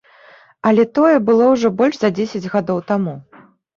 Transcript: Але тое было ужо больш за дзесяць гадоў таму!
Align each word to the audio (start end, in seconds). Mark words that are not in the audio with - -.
Але 0.69 0.85
тое 0.99 1.17
было 1.29 1.49
ужо 1.55 1.71
больш 1.81 1.95
за 2.05 2.09
дзесяць 2.21 2.51
гадоў 2.55 2.85
таму! 2.93 3.15